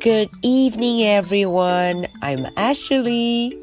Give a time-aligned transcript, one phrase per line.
[0.00, 2.06] Good evening, everyone.
[2.22, 3.56] I'm Ashley.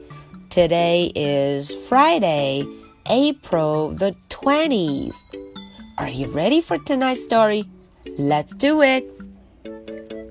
[0.49, 2.63] Today is Friday,
[3.09, 5.13] April the 20th.
[5.97, 7.65] Are you ready for tonight's story?
[8.17, 9.03] Let's do it.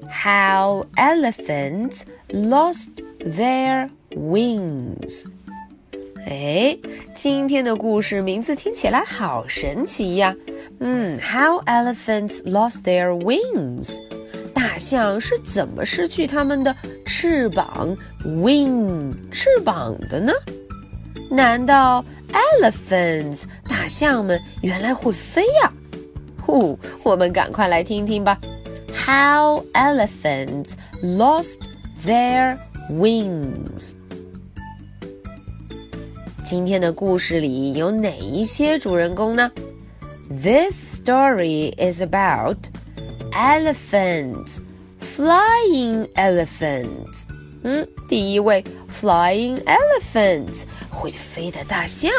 [0.09, 5.27] How elephants lost their wings.
[6.25, 6.79] 哎，
[7.17, 10.37] 今天的故事名字听起来好神奇呀！
[10.79, 13.99] 嗯，How elephants lost their wings。
[14.57, 16.75] 大象是怎么失去它们的
[17.05, 20.33] 翅膀 （wing） 翅膀的呢？
[21.31, 25.73] 难道 elephants 大象们原来会飞呀？
[26.41, 28.39] 呼，我们赶快来听听吧。
[29.07, 31.59] How elephants lost
[32.05, 32.59] their
[32.91, 33.93] wings。
[36.45, 39.51] 今天的故事里有哪一些主人公呢？
[40.29, 42.59] This story is about
[43.33, 44.61] elephants,
[45.01, 47.25] flying elephants.
[47.65, 52.11] 嗯，第一位 flying elephants 会飞的大象。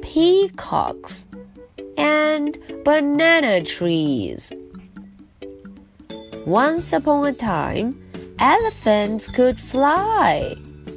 [0.00, 1.24] peacocks,
[1.96, 4.50] and banana trees.
[6.46, 7.94] Once upon a time,
[8.38, 10.54] elephants could fly.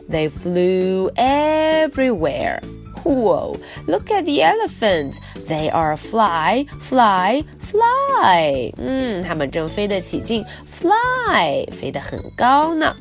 [0.10, 2.60] They flew everywhere.
[3.04, 3.58] Whoa,
[3.88, 5.20] look at the elephants.
[5.48, 8.74] They are fly, fly, fly.
[8.78, 12.94] 嗯，它们正飞得起劲，fly 飞得很高呢。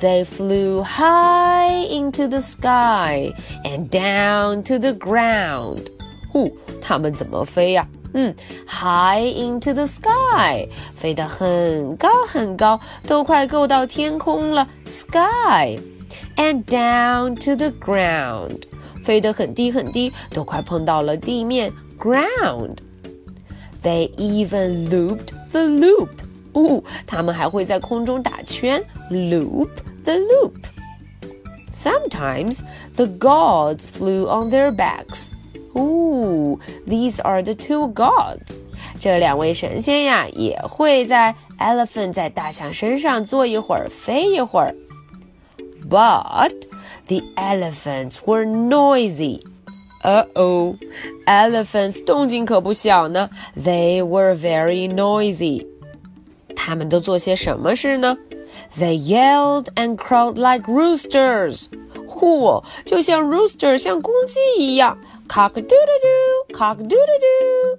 [0.00, 3.32] they flew high into the sky
[3.64, 5.86] and down to the ground.
[6.30, 6.52] 呼，
[6.82, 7.88] 它们怎么飞呀？
[8.12, 8.34] 嗯，
[8.66, 18.62] high into the sky，飞得很高很高，都快够到天空了，sky。And down to the ground，
[19.04, 26.10] 飞得很低很低，都快碰到了地面，ground。They even looped the loop。
[26.52, 28.80] 哦，它们还会在空中打圈，
[29.10, 30.52] loop。the loop.
[31.72, 32.60] Sometimes
[32.94, 35.30] the gods flew on their backs.
[35.76, 38.60] Ooh, these are the two gods.
[39.00, 44.74] 这两位神仙呀，也会在 elephant 在大象身上坐一会儿，飞一会儿。
[45.88, 46.52] But
[47.08, 49.40] the elephants were noisy.
[50.02, 50.76] Uh oh,
[51.26, 53.30] elephants 动静可不小呢。
[53.56, 55.66] They were very noisy.
[56.54, 58.16] 他们都做些什么事呢？
[58.78, 61.66] they yelled and crowed like roosters.
[62.18, 64.98] 嚯，就像 rooster，像公鸡一样，
[65.28, 67.78] cock a doodle doo, cock a doodle doo.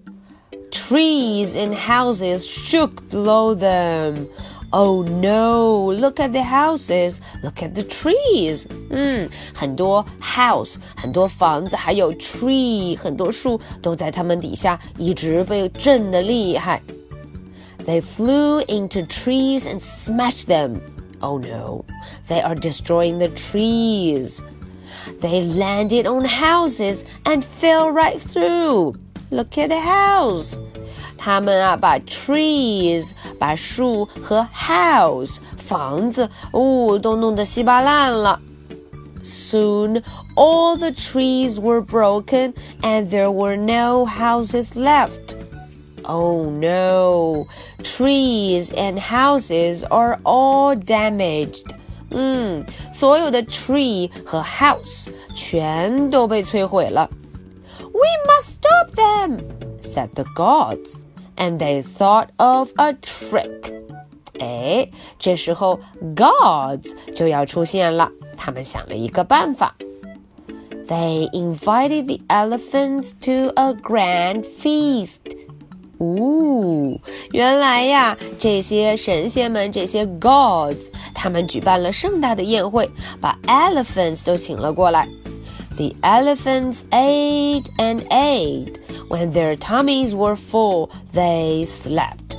[0.71, 4.27] Trees and houses shook below them.
[4.71, 5.93] Oh no!
[5.93, 7.19] Look at the houses.
[7.41, 8.65] Look at the trees.
[8.89, 16.81] 嗯，很多 house，很多房子，还有 tree，很多树都在它们底下一直被震得厉害。
[17.85, 20.81] they flew into trees and smashed them.
[21.21, 21.85] Oh no,
[22.27, 24.41] they are destroying the trees.
[25.21, 28.95] They landed on houses and fell right through.
[29.31, 30.57] Look at the house.
[31.17, 38.39] 他们啊，把 trees 把树和 house 房子哦都弄得稀巴烂了。
[39.23, 40.03] Soon
[40.35, 45.35] all the trees were broken and there were no houses left.
[46.09, 47.47] Oh no,
[47.81, 51.65] trees and houses are all damaged.
[52.11, 52.63] 嗯，
[52.93, 57.09] 所有的 tree 和 house 全都被摧毁了。
[57.79, 59.39] We must stop them,
[59.81, 60.95] said the gods,
[61.37, 63.73] and they thought of a trick.
[64.39, 65.79] 哎，这时候
[66.15, 69.75] gods 就要出现了，他们想了一个办法。
[70.87, 75.28] They invited the elephants to a grand feast.
[76.00, 76.98] 哦，
[77.32, 85.06] 原来呀，这些神仙们，这些 gods，他们举办了盛大的宴会，把 elephants 都请了过来。
[85.76, 88.76] The elephants ate and ate.
[89.10, 92.38] When their tummies were full, they slept.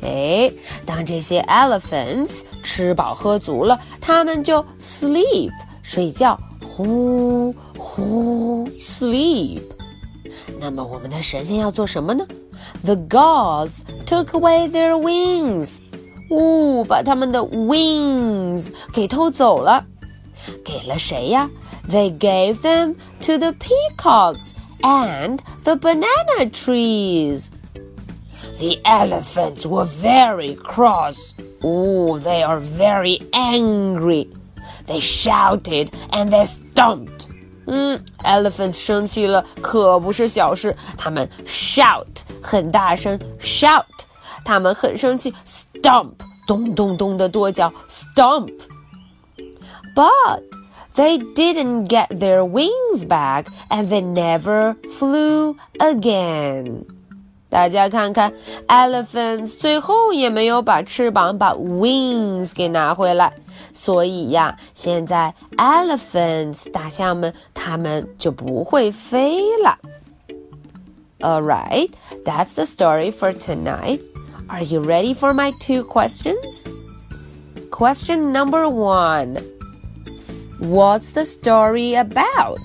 [0.00, 0.50] 哎，
[0.86, 5.50] 当这些 elephants 吃饱喝足了，他们就 sleep
[5.82, 9.60] 睡觉，呼呼 sleep。
[10.58, 12.26] 那么我们的神仙要做什么呢
[12.83, 15.79] ？The gods took away their wings，
[16.29, 19.85] 呜，把他们的 wings 给偷走了，
[20.63, 21.49] 给了谁呀？
[21.89, 27.49] They gave them to the peacocks and the banana trees.
[28.59, 31.33] The elephants were very cross.
[31.61, 34.27] Oh, they are very angry.
[34.85, 37.27] They shouted and they stomped.
[37.67, 42.03] 嗯，elephants 生气了可不是小事，他们 shout
[42.41, 43.83] 很大声 shout，
[44.43, 46.13] 他们很生气 stomp
[46.47, 50.41] 咚咚咚的跺脚 stomp。But
[50.95, 56.85] they didn't get their wings back and they never flew again.
[57.49, 58.31] 大家看看，
[58.67, 63.33] elephants 最后也没有把翅膀把 wings 给拿回来，
[63.73, 69.77] 所以呀，现在 elephants 大象们 它们就不会飞了。
[71.19, 71.89] All right,
[72.23, 73.99] that's the story for tonight.
[74.47, 76.63] Are you ready for my two questions?
[77.69, 79.37] Question number one
[80.59, 82.57] What's the story about?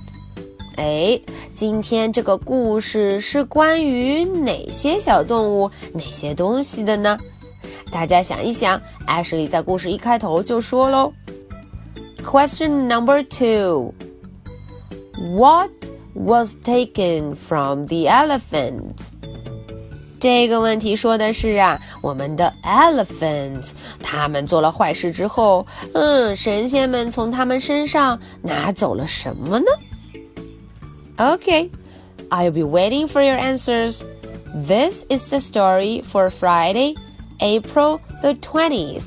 [0.77, 1.21] 哎，
[1.53, 7.17] 今天这个故事是关于哪些小动物、哪些东西的呢？
[7.93, 11.13] 大家想一想，艾什莉在故事一开头就说喽。
[12.25, 13.95] Question number two:
[15.19, 15.71] What
[16.15, 19.13] was taken from the elephants?
[20.21, 23.73] 这个问题说的是啊，我们的 elephants，
[24.03, 29.67] 他们做了坏事之后，嗯，神仙们从他们身上拿走了什么呢？
[31.19, 31.71] Okay,
[32.31, 34.03] I'll be waiting for your answers.
[34.67, 36.95] This is the story for Friday,
[37.41, 39.05] April the 20th.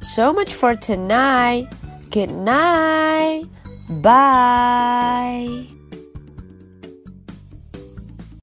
[0.00, 1.66] So much for tonight.
[2.10, 3.46] Good night.
[3.89, 5.78] Bye.